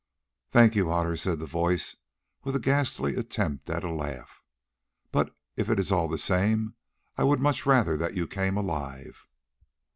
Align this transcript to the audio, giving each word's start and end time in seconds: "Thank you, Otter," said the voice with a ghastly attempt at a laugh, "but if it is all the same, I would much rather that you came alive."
"Thank 0.49 0.75
you, 0.75 0.89
Otter," 0.89 1.15
said 1.15 1.37
the 1.37 1.45
voice 1.45 1.95
with 2.43 2.55
a 2.55 2.59
ghastly 2.59 3.13
attempt 3.13 3.69
at 3.69 3.83
a 3.83 3.91
laugh, 3.93 4.41
"but 5.11 5.37
if 5.55 5.69
it 5.69 5.77
is 5.79 5.91
all 5.91 6.07
the 6.07 6.17
same, 6.17 6.73
I 7.19 7.23
would 7.23 7.39
much 7.39 7.67
rather 7.67 7.95
that 7.97 8.15
you 8.15 8.25
came 8.25 8.57
alive." 8.57 9.27